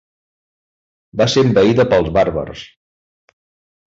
[1.21, 2.65] Va ser envaïda pels bàrbars.